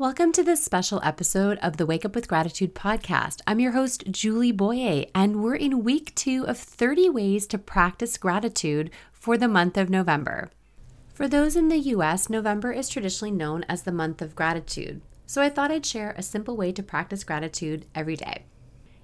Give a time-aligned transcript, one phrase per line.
[0.00, 3.40] Welcome to this special episode of the Wake Up with Gratitude podcast.
[3.48, 8.16] I'm your host, Julie Boyer, and we're in week two of 30 ways to practice
[8.16, 10.52] gratitude for the month of November.
[11.12, 15.42] For those in the US, November is traditionally known as the month of gratitude, so
[15.42, 18.44] I thought I'd share a simple way to practice gratitude every day.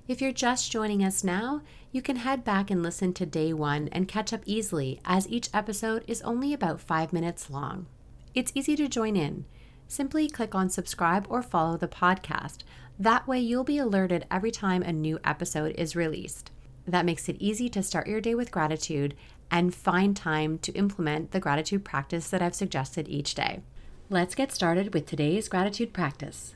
[0.07, 3.89] If you're just joining us now, you can head back and listen to day one
[3.91, 7.87] and catch up easily, as each episode is only about five minutes long.
[8.33, 9.45] It's easy to join in
[9.89, 12.59] simply click on subscribe or follow the podcast.
[12.99, 16.51] That way, you'll be alerted every time a new episode is released.
[16.87, 19.15] That makes it easy to start your day with gratitude
[19.51, 23.63] and find time to implement the gratitude practice that I've suggested each day.
[24.11, 26.55] Let's get started with today's gratitude practice.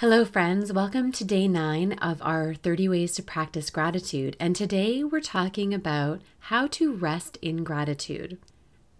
[0.00, 0.74] Hello, friends.
[0.74, 4.36] Welcome to day nine of our 30 Ways to Practice Gratitude.
[4.38, 8.36] And today we're talking about how to rest in gratitude.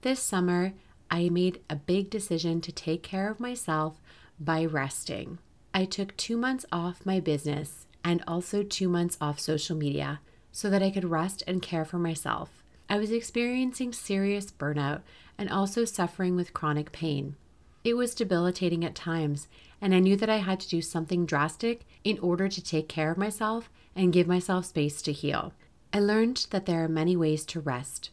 [0.01, 0.73] This summer,
[1.11, 4.01] I made a big decision to take care of myself
[4.39, 5.39] by resting.
[5.73, 10.21] I took two months off my business and also two months off social media
[10.53, 12.63] so that I could rest and care for myself.
[12.89, 15.03] I was experiencing serious burnout
[15.37, 17.37] and also suffering with chronic pain.
[17.85, 19.49] It was debilitating at times,
[19.81, 23.11] and I knew that I had to do something drastic in order to take care
[23.11, 25.53] of myself and give myself space to heal.
[25.93, 28.11] I learned that there are many ways to rest.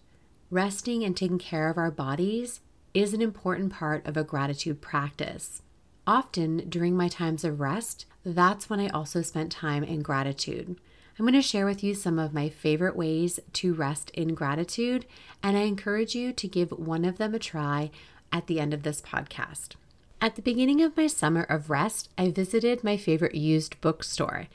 [0.50, 2.62] Resting and taking care of our bodies
[2.94, 5.62] is an important part of a gratitude practice.
[6.06, 10.76] Often during my times of rest, that's when I also spent time in gratitude.
[11.18, 15.06] I'm going to share with you some of my favorite ways to rest in gratitude,
[15.42, 17.92] and I encourage you to give one of them a try
[18.32, 19.76] at the end of this podcast.
[20.20, 24.48] At the beginning of my summer of rest, I visited my favorite used bookstore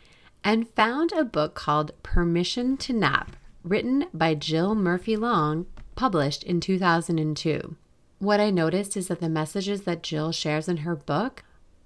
[0.43, 6.61] and found a book called Permission to Nap, written by Jill Murphy Long, published in
[6.61, 7.77] 2002.
[8.19, 11.45] What I noticed is that the messages that Jill shares in her book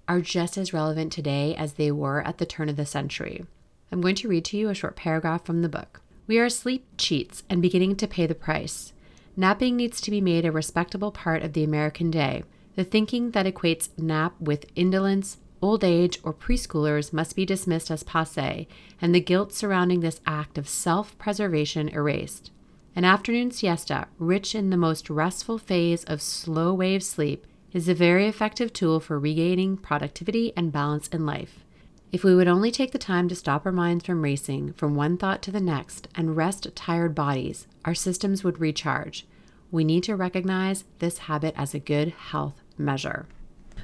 [0.09, 3.45] are just as relevant today as they were at the turn of the century.
[3.91, 6.01] I'm going to read to you a short paragraph from the book.
[6.27, 8.95] We are sleep cheats and beginning to pay the price.
[9.37, 12.45] Napping needs to be made a respectable part of the American day.
[12.77, 18.03] The thinking that equates nap with indolence, old age, or preschoolers must be dismissed as
[18.03, 18.67] passe,
[19.03, 22.51] and the guilt surrounding this act of self preservation erased.
[22.95, 27.95] An afternoon siesta, rich in the most restful phase of slow wave sleep, is a
[27.95, 31.65] very effective tool for regaining productivity and balance in life.
[32.13, 35.17] If we would only take the time to stop our minds from racing from one
[35.17, 39.27] thought to the next and rest tired bodies, our systems would recharge.
[39.71, 43.27] We need to recognize this habit as a good health measure.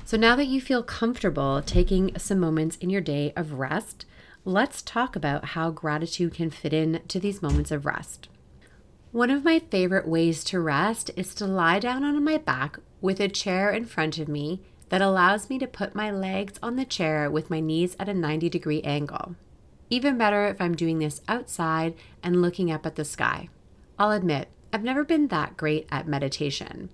[0.05, 4.05] So, now that you feel comfortable taking some moments in your day of rest,
[4.45, 8.29] let's talk about how gratitude can fit in to these moments of rest.
[9.19, 13.19] One of my favorite ways to rest is to lie down on my back with
[13.19, 16.85] a chair in front of me that allows me to put my legs on the
[16.85, 19.35] chair with my knees at a 90 degree angle.
[19.91, 23.49] Even better if I'm doing this outside and looking up at the sky.
[23.99, 26.89] I'll admit, I've never been that great at meditation.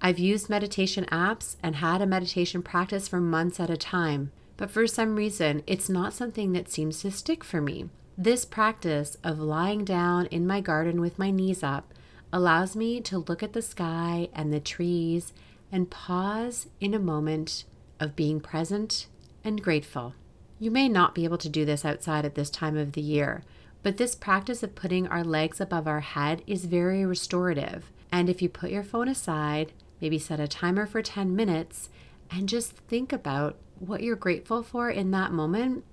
[0.00, 4.70] I've used meditation apps and had a meditation practice for months at a time, but
[4.70, 7.88] for some reason, it's not something that seems to stick for me.
[8.16, 11.92] This practice of lying down in my garden with my knees up
[12.32, 15.32] allows me to look at the sky and the trees
[15.72, 17.64] and pause in a moment
[17.98, 19.08] of being present
[19.42, 20.14] and grateful.
[20.60, 23.42] You may not be able to do this outside at this time of the year,
[23.82, 27.90] but this practice of putting our legs above our head is very restorative.
[28.12, 31.90] And if you put your phone aside, maybe set a timer for 10 minutes,
[32.30, 35.84] and just think about what you're grateful for in that moment,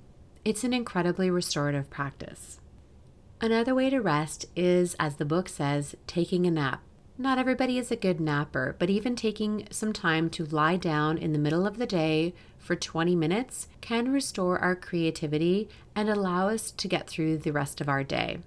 [0.44, 2.60] it's an incredibly restorative practice.
[3.40, 6.82] Another way to rest is, as the book says, taking a nap.
[7.18, 11.34] Not everybody is a good napper, but even taking some time to lie down in
[11.34, 16.72] the middle of the day for 20 minutes can restore our creativity and allow us
[16.72, 18.40] to get through the rest of our day.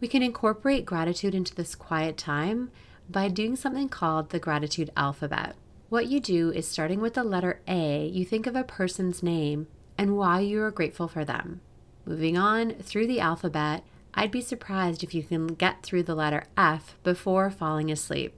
[0.00, 2.70] We can incorporate gratitude into this quiet time
[3.10, 5.56] by doing something called the gratitude alphabet.
[5.90, 9.66] What you do is starting with the letter A, you think of a person's name
[9.96, 11.60] and why you are grateful for them.
[12.06, 16.44] Moving on through the alphabet, I'd be surprised if you can get through the letter
[16.56, 18.34] F before falling asleep.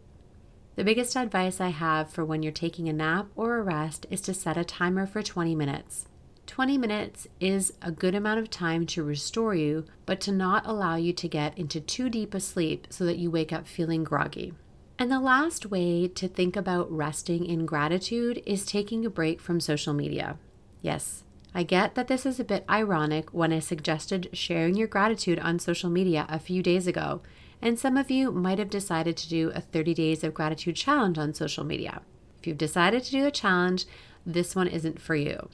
[0.76, 4.20] The biggest advice I have for when you're taking a nap or a rest is
[4.22, 6.06] to set a timer for 20 minutes.
[6.46, 10.96] 20 minutes is a good amount of time to restore you, but to not allow
[10.96, 14.54] you to get into too deep a sleep so that you wake up feeling groggy.
[14.98, 19.60] And the last way to think about resting in gratitude is taking a break from
[19.60, 20.38] social media.
[20.80, 21.24] Yes,
[21.56, 25.58] I get that this is a bit ironic when I suggested sharing your gratitude on
[25.58, 27.22] social media a few days ago,
[27.62, 31.16] and some of you might have decided to do a 30 days of gratitude challenge
[31.16, 32.02] on social media.
[32.38, 33.86] If you've decided to do a challenge,
[34.26, 35.48] this one isn't for you.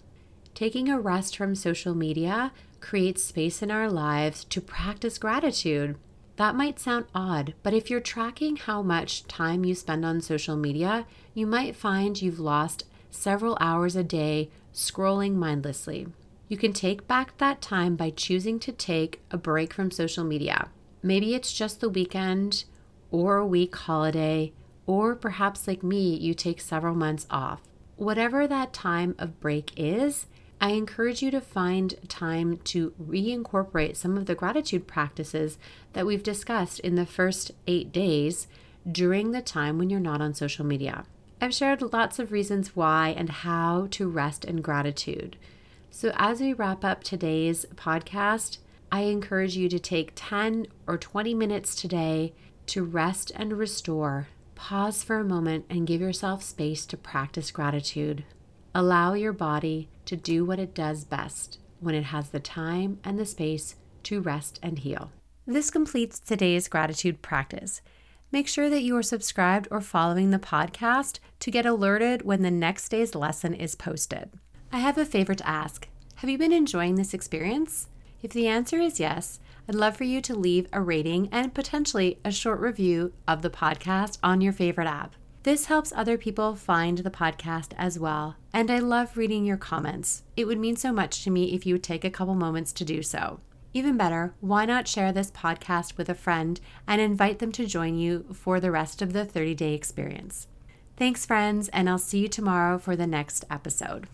[0.56, 5.94] Taking a rest from social media creates space in our lives to practice gratitude.
[6.34, 10.56] That might sound odd, but if you're tracking how much time you spend on social
[10.56, 16.06] media, you might find you've lost several hours a day scrolling mindlessly.
[16.48, 20.68] You can take back that time by choosing to take a break from social media.
[21.02, 22.64] Maybe it's just the weekend
[23.10, 24.52] or a week holiday,
[24.86, 27.62] or perhaps like me, you take several months off.
[27.96, 30.26] Whatever that time of break is,
[30.60, 35.58] I encourage you to find time to reincorporate some of the gratitude practices
[35.92, 38.46] that we've discussed in the first eight days
[38.90, 41.04] during the time when you're not on social media.
[41.42, 45.36] I've shared lots of reasons why and how to rest in gratitude.
[45.90, 48.58] So, as we wrap up today's podcast,
[48.92, 52.32] I encourage you to take 10 or 20 minutes today
[52.66, 54.28] to rest and restore.
[54.54, 58.24] Pause for a moment and give yourself space to practice gratitude.
[58.72, 63.18] Allow your body to do what it does best when it has the time and
[63.18, 63.74] the space
[64.04, 65.10] to rest and heal.
[65.44, 67.82] This completes today's gratitude practice.
[68.32, 72.50] Make sure that you are subscribed or following the podcast to get alerted when the
[72.50, 74.30] next day's lesson is posted.
[74.72, 75.86] I have a favor to ask
[76.16, 77.88] Have you been enjoying this experience?
[78.22, 79.38] If the answer is yes,
[79.68, 83.50] I'd love for you to leave a rating and potentially a short review of the
[83.50, 85.14] podcast on your favorite app.
[85.42, 90.22] This helps other people find the podcast as well, and I love reading your comments.
[90.38, 92.84] It would mean so much to me if you would take a couple moments to
[92.84, 93.40] do so.
[93.74, 97.96] Even better, why not share this podcast with a friend and invite them to join
[97.96, 100.46] you for the rest of the 30 day experience?
[100.96, 104.08] Thanks, friends, and I'll see you tomorrow for the next episode.